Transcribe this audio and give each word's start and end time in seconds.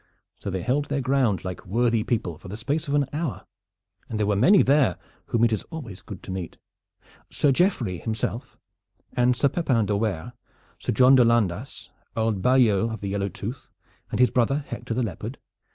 So 0.35 0.49
they 0.49 0.63
held 0.63 0.85
their 0.85 0.99
ground 0.99 1.45
like 1.45 1.63
worthy 1.67 2.03
people 2.03 2.39
for 2.39 2.47
the 2.47 2.57
space 2.57 2.87
of 2.87 2.95
an 2.95 3.05
hour, 3.13 3.45
and 4.09 4.17
there 4.19 4.25
were 4.25 4.35
many 4.35 4.63
there 4.63 4.97
whom 5.27 5.43
it 5.43 5.53
is 5.53 5.61
always 5.69 6.01
good 6.01 6.23
to 6.23 6.31
meet: 6.31 6.57
Sir 7.29 7.51
Geoffrey 7.51 7.99
himself, 7.99 8.57
and 9.13 9.35
Sir 9.35 9.49
Pepin 9.49 9.85
de 9.85 9.93
Werre, 9.93 10.33
with 10.33 10.33
Sir 10.85 10.91
John 10.91 11.13
de 11.13 11.23
Landas, 11.23 11.91
old 12.17 12.41
Ballieul 12.41 12.91
of 12.91 13.01
the 13.01 13.09
Yellow 13.09 13.29
Tooth, 13.29 13.69
and 14.09 14.19
his 14.19 14.31
brother 14.31 14.65
Hector 14.67 14.95
the 14.95 15.03
Leopard. 15.03 15.37